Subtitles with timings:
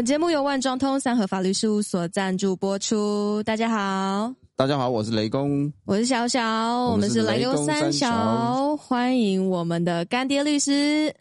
[0.00, 3.42] 本节目由万庄通三和法律事务所赞助播出。
[3.42, 6.42] 大家好，大家好，我是雷公，我是小小，
[6.86, 11.14] 我们是雷公三小，欢迎我们的干爹律师。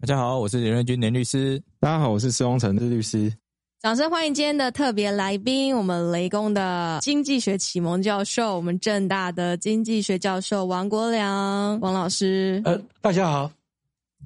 [0.00, 1.60] 大家好，我是林瑞君林律师。
[1.80, 3.34] 大家好，我是施荣成的律师。
[3.80, 12.62] 掌声欢迎今天的特别来宾，我们雷公的经济学启蒙教授，我们正大的经济学教授王国良王老师。
[12.64, 13.50] 呃，大家好，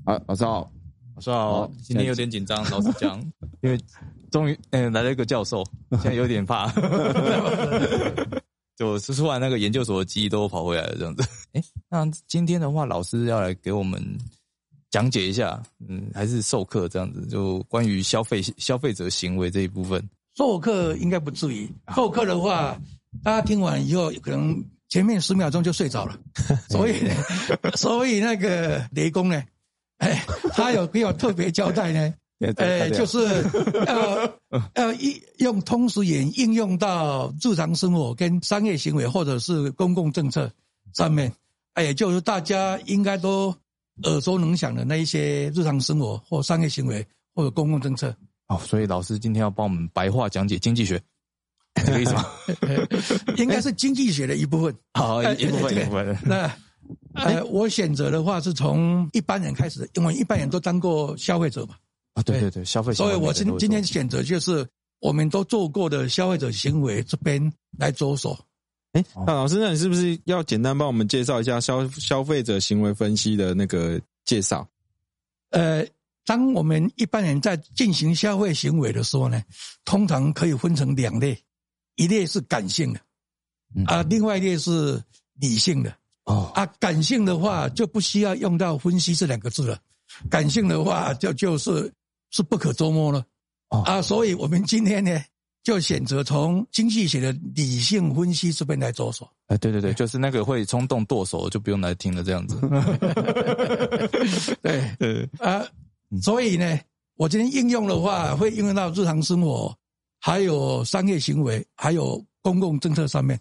[0.04, 0.70] 啊，老师好，
[1.14, 3.20] 老师好，今天有点紧张，老实讲，
[3.62, 3.78] 因为
[4.30, 6.70] 终于嗯来了一个教授， 现在有点怕，
[8.76, 11.22] 就是突然那个研究所的记忆都跑回来了这样子。
[11.52, 14.02] 哎，那今天的话，老师要来给我们。
[14.90, 20.00] 讲解一下，嗯，还是授课这样子，就关于消费消费者行为这一部分。
[20.36, 22.80] 授课应该不至于，授课的话，
[23.20, 26.16] 大家听完以后可能前面十秒钟就睡着了，
[26.70, 26.94] 所以，
[27.74, 29.42] 所以那个雷公呢，
[29.98, 32.14] 哎，他有没 有特别交代呢，
[32.56, 33.18] 哎，就是
[33.86, 34.38] 要
[34.74, 40.50] 要应用通俗言应用到日常生活跟商业行为或者是公共政策
[40.94, 41.32] 上面，
[41.74, 43.54] 哎，就是大家应该都。
[44.02, 48.12] 耳熟能详的那一些日常生活或商业行为或者公共政策
[48.48, 51.00] 哦，所以老师今天要帮我们白话讲解经济学，
[51.86, 52.26] 这个意思吗？
[53.38, 54.74] 应该是经济学的一部分。
[54.94, 56.18] 好，一部分一部分。
[56.24, 56.52] 那
[57.14, 61.76] 呃，我选择的话是从一般人开始，因为一般人都当过消费者嘛。
[62.14, 62.92] 啊，对对对，消费。
[62.92, 64.66] 所以我今今天选择就是
[65.00, 68.36] 我们都做过的消费者行为这边来着手。
[68.92, 74.68] 哎，那老师，那你是不是要简单帮我们介绍一下消消费者行为分析的那个介绍？
[75.50, 75.84] 呃，
[76.24, 79.42] 当我们一般人在进行消费行为的时候呢，
[79.84, 81.36] 通常可以分成两类，
[81.96, 83.00] 一类是感性的，
[83.86, 85.02] 啊，另外一类是
[85.34, 85.92] 理性的。
[86.24, 89.78] 哦，啊，感性的话就不需要用到分析这两个字了，
[90.30, 91.92] 感性的话就就是
[92.30, 93.24] 是不可捉摸了。
[93.68, 95.20] 啊，所以我们今天呢。
[95.64, 99.26] 就选择从经济学的理性分析这边来着手。
[99.46, 102.60] 哎，对对对，就是那个会冲动剁手，就不用来听了，这样子。
[104.60, 105.64] 对对啊，
[106.20, 106.78] 所以呢，
[107.16, 109.74] 我今天应用的话，会应用到日常生活，
[110.20, 113.40] 还有商业行为，还有公共政策上面。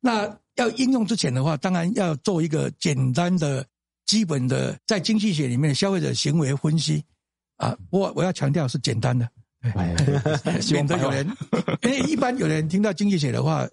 [0.00, 3.64] 那要应用之前的话，当然要做一个简单的、
[4.06, 7.02] 基本的，在经济学里面消费者行为分析
[7.56, 7.76] 啊。
[7.90, 9.28] 我我要强调是简单的。
[9.74, 9.94] 哎，
[10.72, 11.26] 免得有人，
[11.82, 13.64] 因为一般有人听到经济学的话，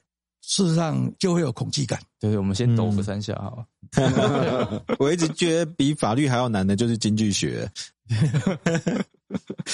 [0.41, 1.99] 事实上就会有恐惧感。
[2.19, 3.65] 对，我们先抖个三下哈。
[4.99, 7.69] 我一直觉得比法律还要难的就是经济学。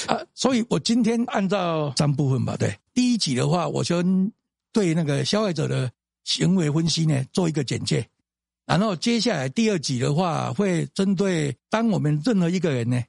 [0.07, 2.55] 啊，所以我今天按照三部分吧。
[2.57, 4.31] 对，第一集的话，我先
[4.71, 5.91] 对那个消费者的
[6.23, 8.07] 行为分析呢做一个简介，
[8.65, 13.01] 然后接下来第二集的话，会针对当我们任何一个人呢。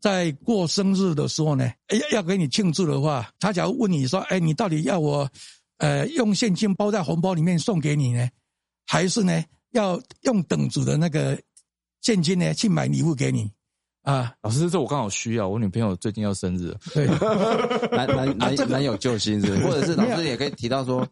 [0.00, 5.28] 在过生日的时候呢，要要给你庆祝的话，他假如问你说：“哎，你到底要我，
[5.78, 8.28] 呃，用现金包在红包里面送给你呢，
[8.86, 11.36] 还是呢，要用等值的那个
[12.00, 13.50] 现金呢去买礼物给你？”
[14.02, 17.04] 啊，老师，这我刚好需要，我女朋友最近要生日，对，
[17.90, 21.04] 男男男男友救星是， 或者是老师也可以提到说，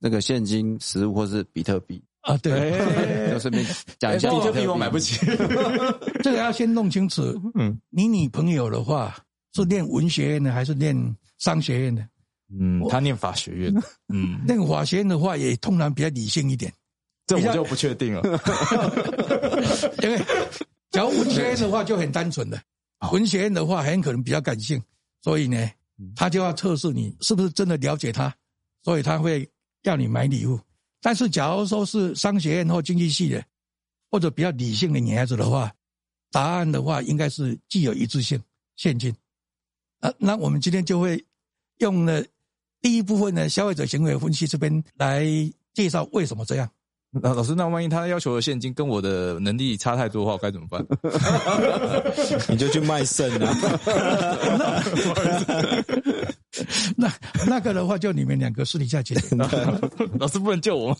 [0.00, 2.02] 那个现金、实物或是比特币。
[2.22, 2.72] 啊，对，
[3.30, 3.64] 就顺便
[3.98, 5.24] 讲一下，比特币我买不起，
[6.22, 7.22] 这个要先弄清楚。
[7.54, 9.16] 嗯，你女朋友的话
[9.54, 10.94] 是念文学院的还是念
[11.38, 12.06] 商学院的？
[12.52, 13.74] 嗯，她念法学院。
[14.12, 16.70] 嗯，念 法学院的话也通常比较理性一点，
[17.26, 18.20] 这我就不确定了。
[20.02, 20.18] 因为
[20.90, 22.60] 假如文学院的话就很单纯的，
[23.12, 24.78] 文学院的话很可能比较感性，
[25.22, 25.70] 所以呢，
[26.14, 28.34] 他就要测试你是不是真的了解他，
[28.82, 29.48] 所以他会
[29.82, 30.58] 要你买礼物。
[31.00, 33.42] 但是，假如说是商学院或经济系的，
[34.10, 35.72] 或者比较理性的女孩子的话，
[36.30, 38.42] 答案的话应该是具有一致性，
[38.76, 39.14] 现金。
[40.00, 41.24] 啊，那我们今天就会
[41.78, 42.22] 用了
[42.80, 45.24] 第一部分的消费者行为分析这边来
[45.72, 46.70] 介绍为什么这样。
[47.12, 50.84] 那老师，那万一他要求的现金跟我的能力差太多的话，该怎么办？
[52.48, 53.52] 你就去卖肾啊！
[56.96, 57.10] 那
[57.46, 59.36] 那个的话，就你们两个私底下解决。
[60.18, 60.96] 老师不能救我吗？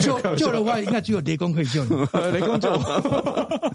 [0.00, 1.90] 救救的话，应该只有雷公可以救你。
[2.32, 3.74] 雷公救我。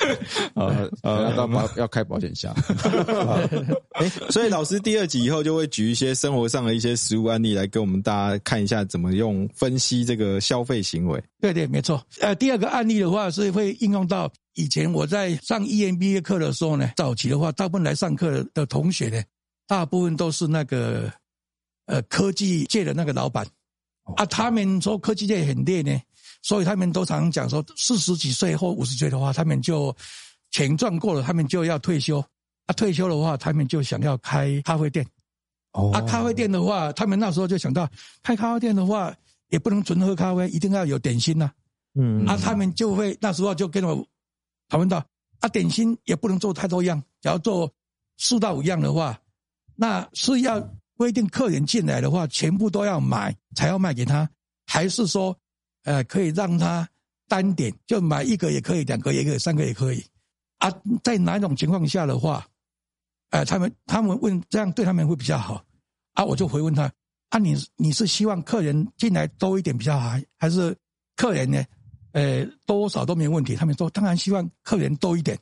[0.54, 2.54] 呃呃，要保要开保险箱。
[3.92, 11.22] 哎，所以老师第二集以后就会举一些生活上的一些实物案例来给我们大家看一下，怎么用分析这个消费行为。
[11.40, 12.02] 对对，没错。
[12.20, 19.22] 呃，第二个案例的话是会应用到以前我在上 EMBA 课的时候呢，早期的话，大部分来上课的同学呢，
[19.66, 21.12] 大部分都是那个
[21.86, 23.46] 呃科技界的那个老板
[24.16, 25.98] 啊，他们说科技界很累呢。
[26.42, 29.94] 所以他们都常讲说，四十几岁或五十岁的话，他们就
[30.50, 32.24] 钱赚够了，他们就要退休。
[32.66, 35.06] 啊，退休的话，他们就想要开咖啡店。
[35.72, 37.88] 哦啊，咖啡店的话，他们那时候就想到，
[38.22, 39.14] 开咖啡店的话，
[39.48, 41.50] 也不能纯喝咖啡，一定要有点心呐、
[41.94, 42.36] 嗯啊。
[42.36, 44.06] 他们就会那时候就跟我
[44.68, 45.04] 讨论到，
[45.40, 47.72] 啊，点心也不能做太多样，只要做
[48.18, 49.20] 四到五样的话，
[49.76, 50.60] 那是要
[50.96, 54.28] 规定客人进来的话，全部都要买才要卖给他，
[54.66, 55.36] 还是说，
[55.84, 56.88] 呃，可以让他
[57.28, 60.04] 单点，就买一个也可以，两个也可以，三个也可以。
[60.58, 60.70] 啊，
[61.02, 62.46] 在哪种情况下的话，
[63.30, 65.64] 呃，他们他们问这样对他们会比较好，
[66.12, 66.90] 啊，我就回问他，
[67.30, 70.76] 啊你，你是希望客人进来多一点比较好，还是
[71.16, 71.64] 客人呢？
[72.12, 73.54] 呃，多少都没问题。
[73.54, 75.38] 他们说当然希望客人多一点，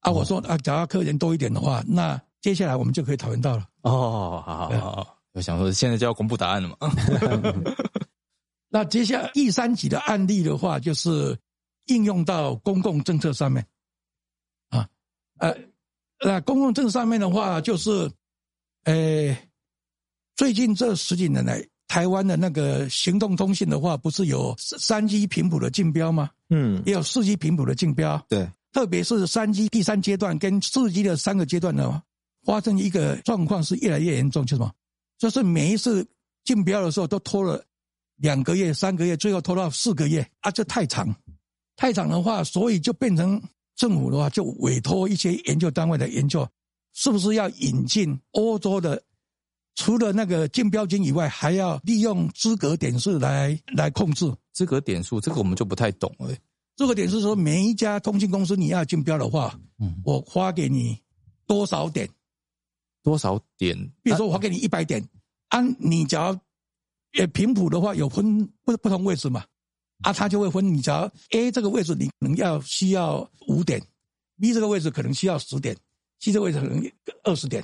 [0.00, 3.68] 啊，我说啊，只要客人多一点的话，那接下来我们就可以讨论到了。
[3.82, 6.76] 哦，好好好好，我想说现在就要公布答案了嘛。
[8.74, 11.38] 那接下来第三级的案例的话，就是
[11.88, 13.64] 应用到公共政策上面，
[14.70, 14.88] 啊，
[15.38, 15.54] 呃，
[16.24, 18.10] 那公共政策上面的话，就是，
[18.84, 19.36] 呃，
[20.36, 26.30] 最近这十几年来，台湾的那个行动通信的话，不是有三 G 频谱的竞标吗？
[26.48, 32.02] 嗯，也有四 G 频谱的竞标，对，特别是三 G 第三阶段跟四 G 的三个阶段呢，
[32.46, 34.72] 发生一个状况是越来越严重，就是什么？
[35.18, 36.08] 就是每一次
[36.42, 37.62] 竞标的时候都拖了
[38.22, 41.12] 两个月、三个月，最后拖到四个月啊，这太长，
[41.74, 43.42] 太长的话，所以就变成
[43.74, 46.48] 政府的话就委托一些研究单位来研究，
[46.94, 49.02] 是不是要引进欧洲的，
[49.74, 54.32] 除了那个竞标金以外，还要利用资格点数来来控制。
[54.52, 56.32] 资格点数这个我们就不太懂了。
[56.76, 60.96] 这个点是说，每一家通信公司你要竞标的话，嗯，我发给你
[61.44, 62.08] 多少点？
[63.02, 63.76] 多少点？
[64.00, 65.04] 比如说，我花给你一百点，
[65.48, 66.38] 按你只要
[67.18, 69.44] 呃频谱的话，有分不不同位置嘛，
[70.02, 73.82] 啊，他就会分你只要 A 这个位置你可能要需要五点
[74.40, 75.76] ，B 这个位置可能需要十点
[76.20, 76.82] ，C 这个位置可能
[77.24, 77.62] 二十点，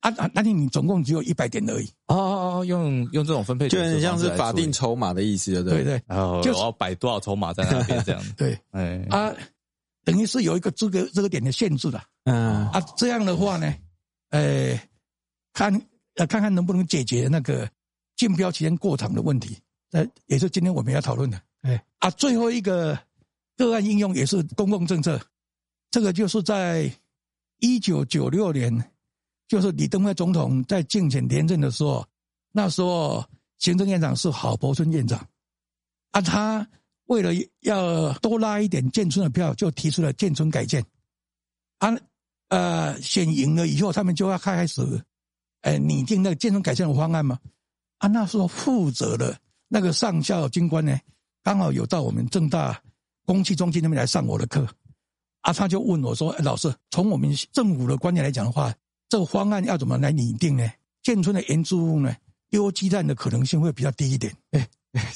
[0.00, 5.84] 啊啊，那你你总共只有一百点而已，哦哦哦，用用这种分配就很像是法定筹码的意思，对不对？
[5.84, 6.02] 对对。
[6.06, 8.20] 然后就是我要摆多少筹码在那边这样。
[8.22, 8.32] 子。
[8.36, 8.58] 对。
[8.72, 9.34] 哎，啊，
[10.04, 12.02] 等于是有一个这个这个点的限制的。
[12.24, 13.74] 嗯，啊，这样的话呢，
[14.30, 14.78] 呃，
[15.52, 15.72] 看
[16.16, 17.68] 呃看看能不能解决那个
[18.22, 19.58] 竞标期间过长的问题，
[19.90, 21.42] 呃，也是今天我们要讨论的。
[21.62, 22.96] 哎，啊，最后一个
[23.56, 25.20] 个案应用也是公共政策，
[25.90, 26.88] 这个就是在
[27.58, 28.92] 一九九六年，
[29.48, 32.06] 就是李登辉总统在竞选连任的时候，
[32.52, 33.24] 那时候
[33.58, 35.18] 行政院长是郝柏村院长，
[36.12, 36.64] 啊，他
[37.06, 37.32] 为了
[37.62, 40.80] 要多拉一点建村的票，就提出了建村改建，
[41.78, 41.92] 啊。
[42.50, 44.80] 呃，选赢了以后，他们就要开始，
[45.62, 47.36] 呃，拟定那个建村改建的方案嘛。
[48.02, 49.38] 啊，那时候负责的
[49.68, 50.98] 那个上校军官呢，
[51.44, 52.76] 刚好有到我们正大
[53.24, 54.66] 公器中心那边来上我的课，
[55.42, 58.74] 啊，他就问我说：“哎、老师，从我们政府的观念来讲的话，
[59.08, 60.68] 这个方案要怎么来拟定呢？
[61.00, 62.12] 建村的原住户呢，
[62.50, 64.36] 丢鸡蛋的可能性会比较低一点。
[64.50, 64.68] 哎，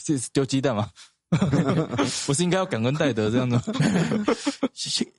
[0.05, 0.89] 这是丢鸡蛋吗？
[2.25, 3.61] 不是应该要感恩戴德这样的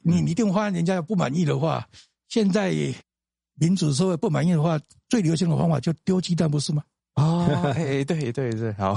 [0.04, 0.14] 你？
[0.16, 1.86] 你拟定方案，人家不满意的话，
[2.30, 2.74] 现在
[3.56, 4.80] 民主社会不满意的话，
[5.10, 6.82] 最流行的方法就丢鸡蛋，不是吗？
[7.18, 8.96] 哦， 哎哎，对对对，好，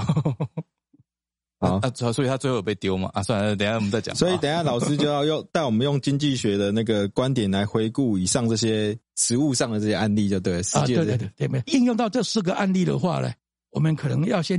[1.58, 3.10] 好啊，啊所以他最后有被丢嘛？
[3.15, 4.15] 啊，算了，等一下我们再讲。
[4.15, 13.32] 所以等一下老师就要用 带我们用经济学的那个观点来回顾以上这些实物上的这些案例，就对了，实啊，对对对对，没应用到这四个案例的话呢，
[13.70, 14.58] 我们可能要先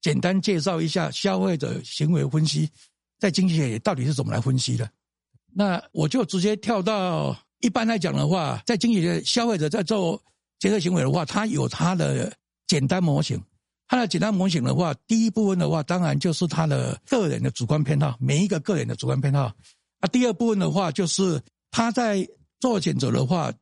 [0.00, 2.68] 简单介绍一下消费者行为分析
[3.18, 4.88] 在经济学到底是怎么来分析的。
[5.54, 10.20] 那我就直接跳到一般来讲的话，在经济学消费者在做
[10.58, 12.32] 决策行为的话，他有他的
[12.72, 13.38] 简单模型。
[13.86, 19.52] 它的简单模型的话，第一部分的话，当然就是他的个人的主观偏好，每一个个人的主观偏好。
[20.00, 21.38] 啊，第二部分的话，就是
[21.70, 22.26] 他在
[22.58, 23.52] 做选择的话，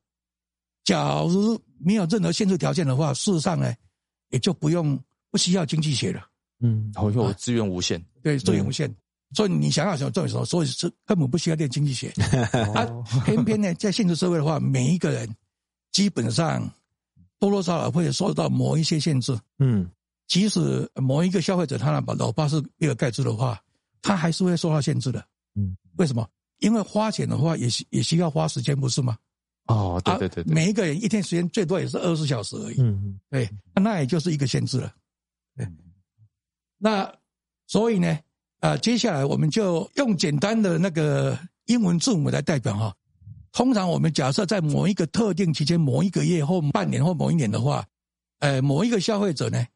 [0.84, 3.74] 假如没有任何限制条件的话，事实上呢，
[4.28, 4.96] 也就不用
[5.32, 6.24] 不需要经济学了。
[6.60, 8.88] 嗯，然后又资源无限，对，资源无限。
[9.34, 12.12] 所以你想要想做什么，所以是根本不需要练经济学。
[12.76, 12.86] 啊，
[13.24, 15.28] 偏偏呢，在现实社会的话，每一个人
[15.90, 16.72] 基本上
[17.40, 19.36] 多多少少会受到某一些限制。
[19.58, 19.90] 嗯，
[20.28, 23.60] 即使某一个消费者他的老爸是比尔盖茨的话，
[24.02, 25.26] 他还是会受到限制的。
[25.56, 26.28] 嗯，为什么？
[26.58, 29.16] 因为花钱的话也需也需要花时间，不是吗？
[29.66, 32.76] 哦，对对对啊，每一个人一天时间最多也是二十小时而已。
[32.80, 34.92] 嗯，对，那也就是一个限制了。
[35.56, 35.66] 对，
[36.76, 37.10] 那
[37.66, 38.18] 所以呢，
[38.58, 42.94] 啊，接下来我们就用简单的那个英文字母来代表哈。
[43.52, 47.86] 通常我们假设在某一个特定期间、某一个月或半年或某一年的话，
[48.38, 49.66] 呃，某一个消费者呢，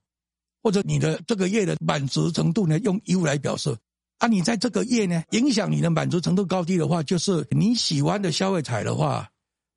[0.63, 3.77] 或者你的这个月的满足程度呢，用 U 来表示。
[4.19, 9.29] 啊，你在这个月呢，影响你的满足程度高低的话，就是你喜欢的消费彩的话，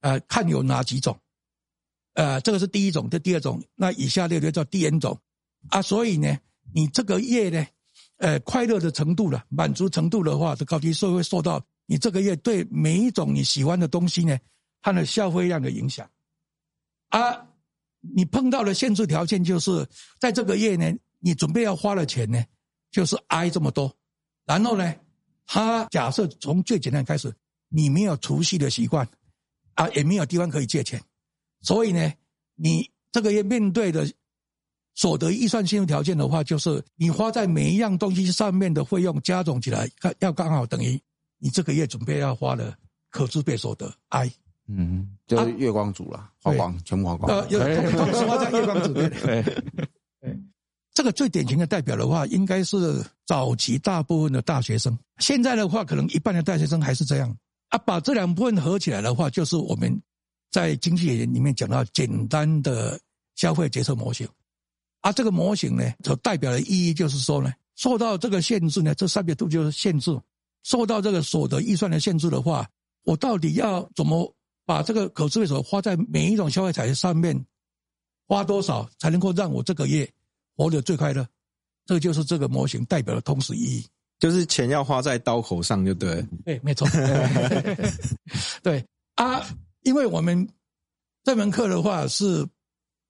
[0.01, 1.19] 呃，看有哪几种，
[2.13, 5.19] 呃，这个是第一种，这第二种，那以下列就叫第 N 种
[5.69, 5.81] 啊。
[5.81, 6.37] 所以呢，
[6.71, 7.65] 你这个月呢，
[8.17, 14.37] 呃，快乐的程度了，满足程度的话，这高低，是会受到你这个月对每一种你喜欢的东西呢，
[14.81, 16.07] 它的消费量的影响
[17.09, 17.45] 啊。
[18.13, 19.85] 你碰到的限制条件就是
[20.17, 22.41] 在这个月呢，你准备要花的钱呢，
[22.91, 23.93] 就是 I 这么多，
[24.45, 24.95] 然后呢，
[25.45, 27.35] 他假设从最简单开始，
[27.67, 29.05] 你没有储蓄的习惯，
[29.73, 31.01] 啊，也没有地方可以借钱，
[31.61, 32.13] 所以呢，
[32.55, 34.09] 你这个月面对的
[34.93, 39.89] 所得预算信用条件的话，就是你花在每一样东西上面的费用加总起来，
[40.19, 41.01] 要刚好等于
[41.39, 42.75] 你这个月准备要花的
[43.09, 44.31] 可支配所得 I。
[44.69, 47.31] 嗯，就是月光族了，花光，全部花光。
[47.31, 47.57] 呃，有
[47.91, 49.09] 同时花在月光族 对。
[50.19, 50.39] 对，
[50.93, 54.97] 这个最典型的代表的话，应该是早期大部分的大学生。
[55.19, 57.33] 现在的话，可能一半的大学生还是这样。
[57.69, 60.01] 啊，把这两部分合起来的话，就是我们
[60.51, 62.99] 在经济学里面讲到简单的
[63.35, 64.27] 消费决策模型。
[64.99, 70.11] 啊，这个模型呢，所代表的意义就是说呢，受到这个限制呢，这三百度就是限制。
[70.67, 72.67] 受到这个所得预算的限制的话，
[73.03, 74.33] 我到底要怎么？
[74.67, 77.33] 把这个可支配所花在每一种消费财上面，
[78.27, 80.05] 花多少才能够让我这个月
[80.57, 81.25] 活得最快乐？
[81.85, 83.85] 这就是这个模型代表的通识意义，
[84.19, 86.21] 就是钱要花在刀口上，就对。
[86.43, 86.85] 对，没错。
[88.61, 89.41] 对啊，
[89.83, 90.45] 因为我们
[91.23, 92.45] 这门课的话是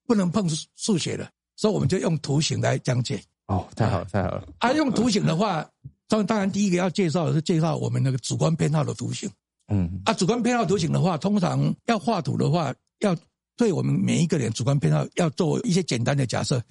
[0.06, 3.20] 不能碰数学的，所以我们就用图形来讲解。
[3.48, 4.46] 哦，太好了，太好了。
[4.58, 5.68] 啊，用图形的话，
[6.08, 9.30] 当当然第一个要介绍的是介绍我们那个主观偏好的图形。
[9.68, 13.14] 嗯，啊，主观偏好图形的话，通常要画图的话，要
[13.56, 16.62] 对我们每一个人主观偏好要做一些简单的假设。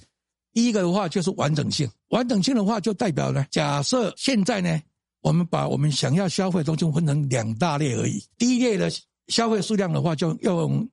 [0.53, 4.82] 第一个的话就是完整性，完整性的话就代表呢，假设现在呢，
[5.22, 8.20] 我们把我们想要消费的东西分成两大类而已。
[8.39, 8.89] 第一类的
[9.27, 10.89] 消费数量的话，就要用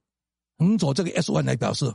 [0.58, 1.90] 横轴这个 S one 来表示，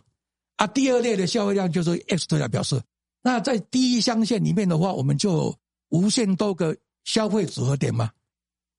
[0.56, 2.82] 啊，第二类的消费量就是 X two 来表示。
[3.22, 5.56] 那在第一象限里面的话，我们就
[5.90, 8.10] 无限多个消费组合点嘛。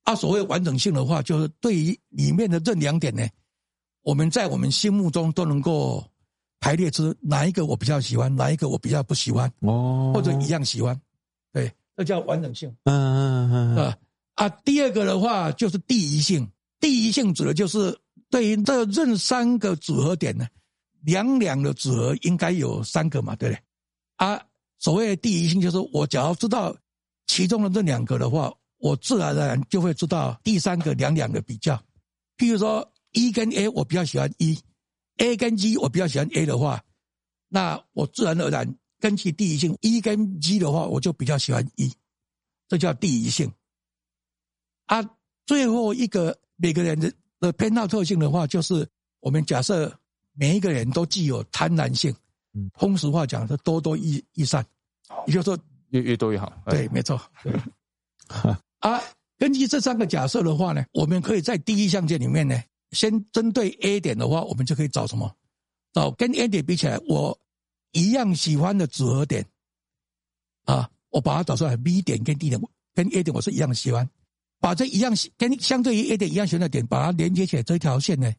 [0.04, 3.26] 啊，所谓完整性的话，就是对于里面的这两点呢，
[4.02, 6.02] 我们在我们心目中都能够
[6.58, 10.98] 排列出哪一个我比较喜欢，哪一个我比较不喜欢，哦，或者一样喜欢，
[11.52, 12.74] 对，这叫完整性。
[12.84, 13.98] 嗯嗯嗯，啊
[14.34, 16.50] 啊，第二个的话就是第一性，
[16.80, 17.96] 第一性指的就是
[18.30, 20.46] 对于这任三个组合点呢，
[21.02, 23.62] 两两的组合应该有三个嘛，对不对？
[24.16, 24.42] 啊，
[24.78, 26.74] 所谓的第一性就是我只要知道
[27.30, 28.52] 其中的这两个的话。
[28.82, 31.76] 我自然而然就会知道第三个两两的比较，
[32.38, 34.58] 譬如说一跟 A 我比较喜欢一
[35.18, 36.82] ，A 跟 G 我比较喜欢 A 的话，
[37.46, 41.92] 那我自然而然根据第一性一跟 G 的话，我就比较喜欢一，
[42.68, 43.52] 这叫第一性。
[44.86, 45.02] 啊，
[45.44, 48.88] 最后一个每个人的的偏好特性的话，就是
[49.20, 49.94] 我们假设
[50.32, 52.10] 每一个人都具有贪婪性，
[52.54, 54.64] 嗯，通俗话讲是多多益益善，
[55.26, 55.58] 也就是说
[55.90, 57.20] 越越多越好，对，没错。
[58.80, 59.00] 啊，
[59.38, 62.60] 根据这三个假设的话呢，我们可以在第一象限里面呢，
[62.92, 65.30] 先针对 A 点的话，我们就可以找什么？
[65.92, 67.38] 找跟 A 点比起来，我
[67.92, 69.44] 一样喜欢的组合点。
[70.64, 72.60] 啊，我把它找出来，B 点跟 D 点
[72.94, 74.08] 跟 A 点我是一样喜欢，
[74.60, 78.32] 把这一样跟相对于 A 点一样喜欢的点，把它连接起来，这条线呢，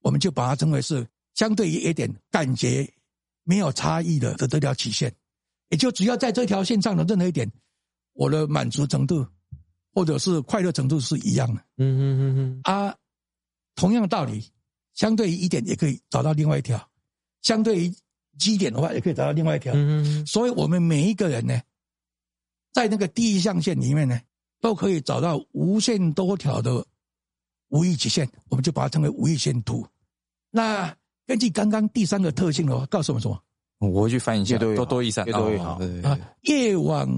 [0.00, 2.86] 我们就把它称为是相对于 A 点感觉
[3.44, 5.14] 没有差异的的这条曲线，
[5.74, 7.50] 也就只要在这条线上的任何一点。
[8.12, 9.26] 我的满足程度，
[9.92, 11.60] 或者是快乐程度是一样的。
[11.78, 12.60] 嗯嗯嗯嗯。
[12.62, 12.94] 啊，
[13.74, 14.48] 同样的道理，
[14.92, 16.80] 相对于一点也可以找到另外一条，
[17.42, 17.92] 相对于
[18.38, 19.74] 基点的话，也可以找到另外一条。
[19.74, 20.26] 嗯嗯。
[20.26, 21.60] 所以我们每一个人呢，
[22.72, 24.20] 在那个第一象限里面呢，
[24.60, 26.86] 都可以找到无限多条的
[27.70, 29.84] 无意极限，我们就把它称为无意线图。
[30.52, 33.42] 那根据刚刚第三个特性的话，告诉我们什么？
[33.90, 35.80] 我去翻一下，多多益善，越多越好。
[36.02, 37.08] 啊，越往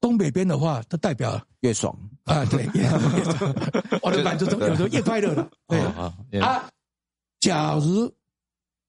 [0.00, 3.54] 东北边的话，它代表越爽啊，对，越爽。
[4.02, 5.50] 我的满足中有时候越快乐了。
[5.68, 5.78] 对
[6.40, 6.68] 啊，
[7.40, 8.12] 假如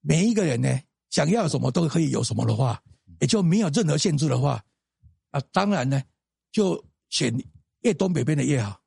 [0.01, 2.81] 每一个人呢想要什么都可以有什么的话，
[3.19, 4.61] 也就没有任何限制的话，
[5.31, 6.01] 啊，当然呢
[6.51, 7.33] 就选
[7.81, 8.79] 越东北边的越好。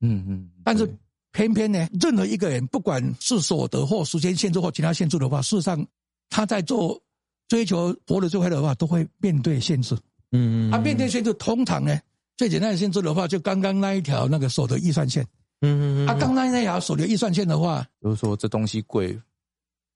[0.00, 0.50] 嗯嗯。
[0.64, 0.86] 但是
[1.32, 5.86] 偏偏呢，任何一个人不管是所得或时间限制或其他限制的话，事实上
[6.28, 7.00] 他在做
[7.48, 9.96] 追求活得最快的话，都会面对限制。
[10.32, 11.98] 嗯，啊，面对限制通常呢，
[12.36, 15.22] 最简单的限制的话，就刚刚那一条那个手的预算线。
[15.60, 16.08] 嗯嗯嗯。
[16.08, 19.18] 啊，刚刚那条手的预算线的话，就是说这东西贵，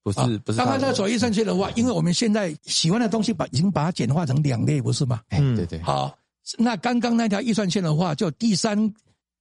[0.02, 0.59] 不是不是。
[0.59, 5.21] 刚刚那个所得预算线的话，因为我们现在喜欢的东西把已经把它简化成两类，不是吗？
[5.30, 5.80] 嗯，对对。
[5.83, 6.16] 好，
[6.57, 8.92] 那刚刚那条预算线的话，就第三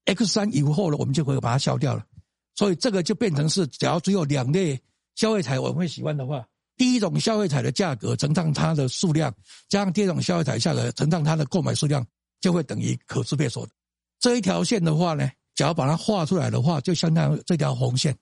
[0.06, 2.04] x 三以后了，我们就可以把它消掉了。
[2.56, 4.78] 所以这个就变成是，只要只有两类
[5.16, 6.46] 消费财我们会喜欢的话，
[6.79, 9.36] 第一种消费彩的价格乘上它的数量，
[9.67, 12.07] 加上第二种消费彩价格乘上它的购买数量，
[12.39, 13.71] 就会等于可支配所得。
[14.17, 18.15] 这一条线的话呢，只要把它画出来的话，就相当于这条红线。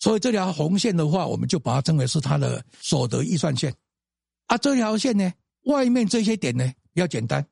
[0.00, 3.74] 所以这条红线的话，我们就把它称为是它的所得预算线。
[4.46, 5.30] 啊，这条线呢，
[5.64, 7.46] 外面这些点呢比较简单，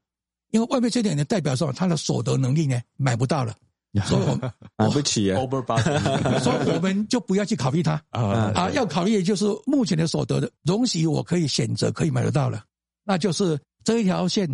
[0.52, 3.54] 因为外面这点呢代表说它的所得能力呢买不到了，
[4.08, 5.38] 所以我们买不起啊。
[5.38, 8.02] over budget 所以我们就不要去考虑它。
[8.10, 12.64] 啊啊，要考虑的就是目前的所得的容许我可以选择可以买得到了，
[13.04, 14.48] 那就是这一条线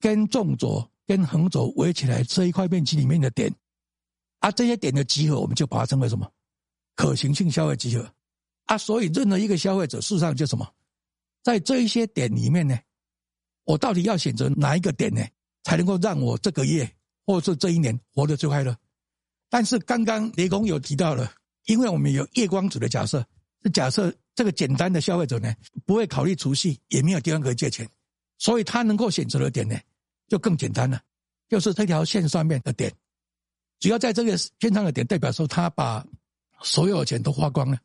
[0.00, 3.50] 跟纵轴跟横轴围起来这一块面积里面的点，
[4.40, 6.30] 啊，这些点的集合我们就把它称为什么？
[6.94, 8.06] 可行性消费集合。
[8.66, 10.68] 啊，所以任何一个消费者事实上就什么，
[11.42, 12.78] 在这一些点里面呢，
[13.64, 15.24] 我到底要选择哪一个点呢，
[15.62, 16.86] 才能够让我这个月
[17.28, 18.74] 或者是这一年活得最快乐？
[19.50, 21.30] 但是刚刚雷公有提到了，
[21.66, 23.22] 因为我们有夜光族的假设，
[23.62, 25.54] 是假设这个简单的消费者呢，
[25.84, 27.86] 不会考虑储蓄，也没有地方可以借钱，
[28.38, 29.78] 所以他能够选择的点呢，
[30.26, 31.02] 就更简单了，
[31.50, 32.90] 就是这条线上面的点，
[33.78, 36.02] 只要在这个线上的点，代表说他把
[36.62, 37.76] 所有的钱都花光了。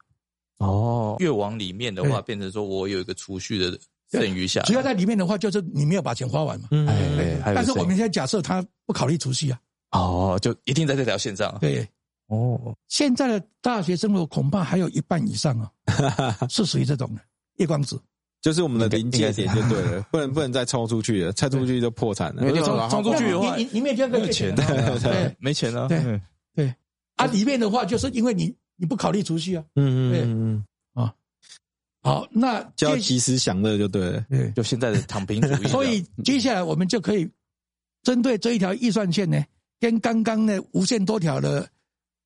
[0.60, 3.78] 哦，越往里面的话，变成说我有一个储蓄的
[4.20, 6.68] 剩余下，只要在里面的话，就是你没有把钱花完嘛。
[6.72, 9.60] 嗯，哎，对但是我剩们现在假设他不考虑储蓄啊，
[9.92, 11.58] 哦，就一定在这条线上。
[11.60, 11.88] 对，
[12.28, 15.70] 哦，现在的大学生活恐怕还有一半以上啊，
[16.50, 17.22] 是属于这种的
[17.58, 18.00] 夜光子。
[18.42, 22.42] 就是我们的临界点就对了， 不能不能再冲出去了，再冲出去就破产了。
[22.42, 22.50] 没。
[22.50, 25.88] 有冲冲出去的话你你你没有这个没钱对没钱了。
[25.88, 26.22] 对嗯。
[26.54, 26.76] 对。
[27.16, 29.64] 啊，里面的话就是因为你你不考虑储蓄啊。
[29.76, 30.66] 嗯嗯嗯嗯，
[32.04, 34.26] 好，那就要及时享乐就对了。
[34.30, 35.68] 对，就现在的躺平主义。
[35.70, 37.28] 所以接下来我们就可以
[38.04, 39.42] 针对这一条预算线呢，
[39.80, 41.70] 跟刚刚的无限多条的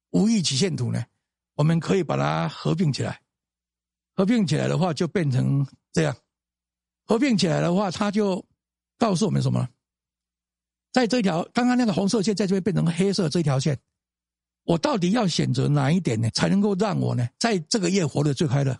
[0.10, 1.06] 无意曲线图呢，
[1.54, 3.21] 我们可以把它合并起来。
[4.15, 6.17] 合并起来的话，就变成这样。
[7.06, 8.43] 合并起来的话，它就
[8.97, 9.69] 告诉我们什么？
[10.91, 13.78] 在这条刚刚那个红色线在这边变成黑色这条线，
[14.63, 18.75] 我到底要选择哪一点呢，才能够让我呢在这个月活得最快乐？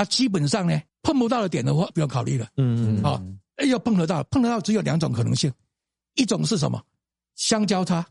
[0.00, 2.48] 啊，基本上呢碰不到的点的话，不用考虑了。
[2.56, 3.22] 嗯嗯啊，
[3.68, 5.52] 要碰得到，碰得到只有两种可能性，
[6.14, 6.82] 一种是什么？
[7.34, 8.06] 相交叉，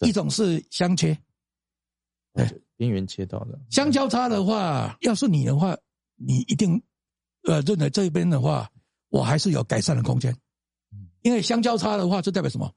[0.00, 1.16] 一种是相切。
[2.76, 5.74] 边缘切到的，相交叉的话，要是你的话，
[6.14, 6.80] 你一定
[7.44, 8.70] 呃认为这边的话，
[9.08, 10.36] 我还是有改善的空间。
[11.22, 12.70] 因为相交叉的话，就代表什么？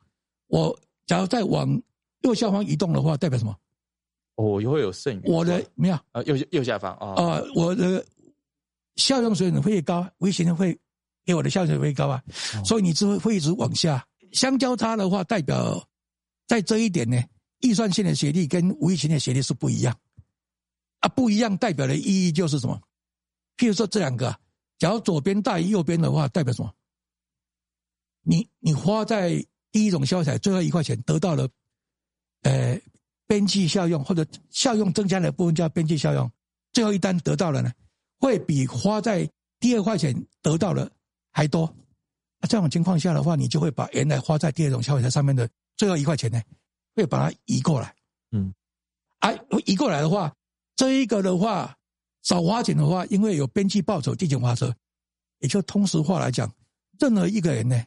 [0.48, 1.70] 我假如再往
[2.22, 3.54] 右下方移动的话，代表什么？
[4.36, 5.22] 哦，也会有剩余。
[5.26, 8.04] 我的没有啊右右下方啊，啊、我的
[8.96, 10.78] 效用水准会越高，危险会
[11.26, 12.24] 给我的效用水准会高啊，
[12.66, 14.06] 所以你只会会一直往下。
[14.32, 15.86] 相交叉的话，代表
[16.48, 17.22] 在这一点呢，
[17.62, 19.98] 预算线的学历跟无预期的学历是不一样
[21.00, 22.82] 啊，不一样代表的意义就是什么？
[23.58, 24.40] 譬如说这两个啊，
[24.80, 26.74] 假如左边大于右边的话，代表什么？
[28.24, 31.50] 你你花在第一种消费最后一块钱得到了，
[32.44, 32.80] 呃，
[33.28, 36.32] 边际效用或者效用增加的部分叫边际效用，
[36.72, 37.72] 最后一单得到了呢，
[38.22, 39.28] 会比花在
[39.60, 40.90] 第二块钱得到的
[41.32, 41.66] 还多。
[42.40, 46.40] 那这种情况下的话，你就会把原来花在第二种消费财上面的最后一块钱呢，
[46.96, 47.94] 会把它移过来。
[48.32, 48.54] 嗯，
[49.20, 49.32] 啊，
[49.66, 50.32] 移过来的话，
[50.76, 51.76] 这一个的话
[52.22, 54.74] 少花钱的话，因为有边际报酬递减法则，
[55.40, 56.52] 也就通俗话来讲，
[57.00, 57.84] 任何一个人呢，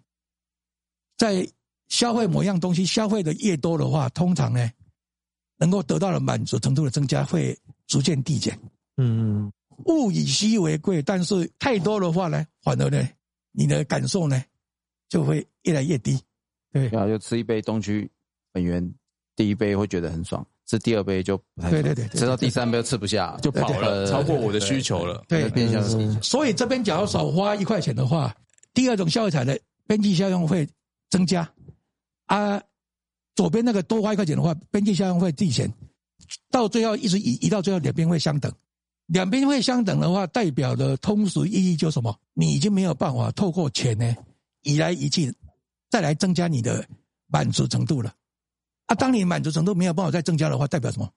[1.16, 1.48] 在
[1.88, 4.70] 消费某样东西消费的越多的话，通常呢，
[5.58, 8.58] 能够得到的满足程度的增加会逐渐递减。
[8.96, 9.52] 嗯
[9.86, 13.08] 物以稀为贵，但是太多的话呢，反而呢，
[13.52, 14.42] 你的感受呢
[15.08, 16.18] 就会越来越低。
[16.72, 16.88] 对。
[16.88, 18.10] 然后，就吃一杯东区
[18.52, 18.94] 本源，
[19.36, 25.24] 第一杯会觉得很爽，吃第二杯就不太对对对对吃到第三杯又吃不下，就饱了，呃超过我的需求了。
[25.28, 28.34] 对，变相是所以这边假如少花一块钱的话，
[28.72, 30.66] 第二种消费彩的边际效用会
[31.10, 31.48] 增加，
[32.26, 32.62] 啊，
[33.36, 35.72] 左边那个多花一块钱的话，边际效用会递减，
[36.50, 38.52] 到最后一直移移到最后两边会相等，
[39.06, 42.18] 两边会相等的话，代表的通俗意义就是什么？
[42.32, 44.16] 你已经没有办法透过钱呢
[44.62, 45.32] 移来移去，
[45.90, 46.86] 再来增加你的
[47.26, 48.14] 满足程度了。
[48.86, 51.10] 啊，当你满足程度没有办法再增加的话，代表什么？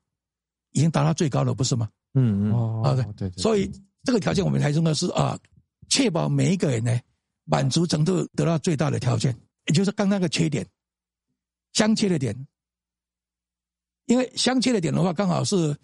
[0.71, 1.89] 已经达到最高了，不是吗？
[2.13, 3.71] 嗯嗯哦好的对对，所以
[4.03, 5.39] 这个条件我们才认为是啊，
[5.89, 6.99] 确保每一个人呢
[7.45, 9.33] 满足程度得到最大的条件，
[9.67, 10.67] 也就是刚刚那个缺点，
[11.73, 12.35] 相切的点。
[14.07, 15.75] 因为相切的点的话，刚好是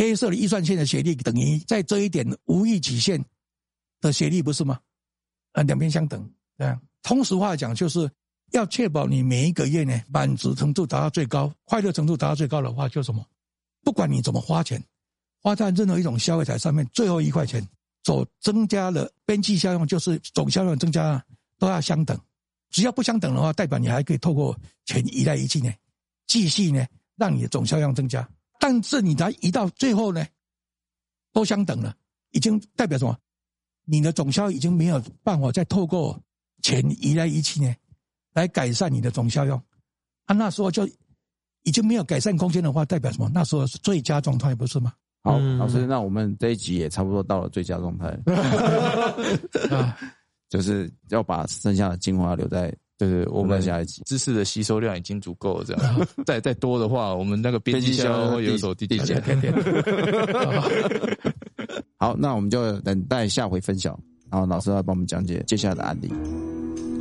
[0.00, 3.22] 黑色的预算线的斜率等于在这一点无意曲线
[4.00, 4.80] 的斜率，不是吗？
[5.52, 8.10] 啊，两边相等，这样通俗话讲就是
[8.52, 13.22] 要确保你每一个月呢满足程度达到最高，快乐程度达到最高的话，就什么？
[13.82, 14.82] 不管你怎么花钱，
[15.38, 17.62] 花在任何一种消费财上面，最后一块钱
[18.02, 21.22] 所增加的边际效用，就是总销量增加
[21.58, 22.18] 都要相等。
[22.70, 25.70] 只要不相等的话，代表你还可以透过钱一来一去呢，
[26.26, 26.86] 继续呢
[27.16, 28.26] 让你的总销量增加。
[28.60, 30.24] 但是你才移到最后呢，
[31.32, 31.96] 都相等了，
[32.30, 33.18] 已经代表什么？
[33.86, 36.16] 你的总销已经没有办法再透过
[36.62, 37.74] 钱移来移去呢，
[38.34, 39.60] 来改善你的总销用。
[40.26, 40.86] 啊，那时候就
[41.62, 43.28] 已经没有改善空间的话，代表什么？
[43.34, 44.92] 那时候是最佳状态，不是吗？
[45.22, 48.06] 好，老师，那我们这一集也差不多到了最佳状态，
[49.74, 49.98] 啊，
[50.48, 52.74] 就是要把剩下的精华留在
[53.08, 54.02] 对对，我我们们下一集。
[54.04, 55.82] 知识的吸收量已经足够了，这样
[56.26, 59.22] 再再多的话，我们那个边际效用会有所递减。
[61.96, 63.98] 好，那我们就等待下回分享，
[64.30, 66.12] 然后老师来帮我们讲解接下来的案例。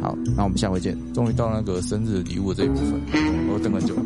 [0.02, 0.96] 好，那我们下回见。
[1.14, 3.02] 终于到那个生日礼物这一部分，
[3.50, 3.94] 我等很久。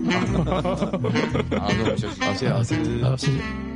[1.59, 2.19] 好，那我们休息。
[2.21, 2.73] 好，谢谢老师。
[3.03, 3.72] 好，谢谢。